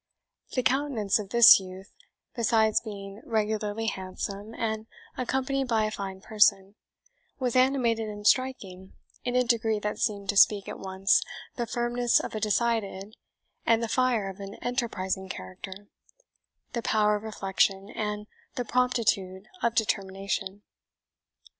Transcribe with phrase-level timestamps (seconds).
[0.55, 1.93] The countenance of this youth,
[2.33, 6.73] besides being regularly handsome and accompanied by a fine person,
[7.37, 8.93] was animated and striking
[9.23, 11.21] in a degree that seemed to speak at once
[11.55, 13.15] the firmness of a decided
[13.63, 15.85] and the fire of an enterprising character,
[16.73, 18.25] the power of reflection, and
[18.55, 20.63] the promptitude of determination.